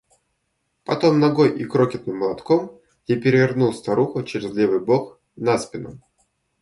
Потом 0.83 1.19
ногой 1.19 1.55
и 1.55 1.63
крокетным 1.63 2.17
молотком 2.17 2.81
я 3.05 3.21
перевернул 3.21 3.71
старуху 3.71 4.23
через 4.23 4.51
левый 4.51 4.79
бок 4.79 5.19
на 5.35 5.59
спину. 5.59 6.01